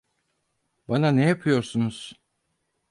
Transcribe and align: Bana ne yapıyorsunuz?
Bana 0.87 1.11
ne 1.11 1.25
yapıyorsunuz? 1.29 2.13